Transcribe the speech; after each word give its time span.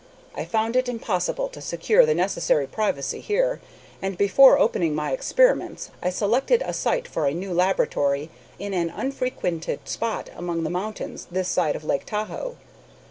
I 0.33 0.45
found 0.45 0.75
it 0.75 0.89
impossible 0.89 1.47
to 1.49 1.61
secure 1.61 2.07
the 2.07 2.15
necessary 2.15 2.65
privacy 2.65 3.19
here, 3.19 3.61
and, 4.01 4.17
before 4.17 4.57
opening 4.57 4.95
my 4.95 5.11
experiments, 5.11 5.91
I 6.01 6.09
selected 6.09 6.63
a 6.65 6.73
site 6.73 7.07
for 7.07 7.27
a 7.27 7.35
new 7.35 7.53
laboratory 7.53 8.31
in 8.57 8.73
an 8.73 8.89
unfrequented 8.89 9.87
spot 9.87 10.31
among 10.35 10.63
the 10.63 10.71
mountains 10.71 11.27
this 11.29 11.49
side 11.49 11.75
of 11.75 11.83
Lake 11.83 12.07
Tahoe. 12.07 12.55